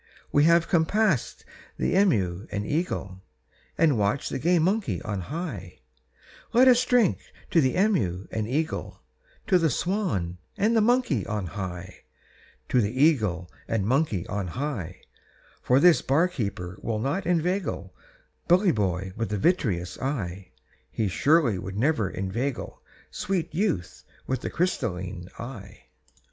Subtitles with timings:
[0.31, 1.45] We have come past
[1.77, 3.21] the emeu and eagle,
[3.77, 5.77] And watched the gay monkey on high;
[6.53, 7.19] Let us drink
[7.51, 9.03] to the emeu and eagle,
[9.45, 11.97] To the swan and the monkey on high,
[12.69, 15.01] To the eagle and monkey on high;
[15.61, 17.93] For this bar keeper will not inveigle,
[18.47, 20.49] Bully boy with the vitreous eye,
[20.89, 22.81] He surely would never inveigle,
[23.11, 25.83] Sweet youth with the crystalline eye."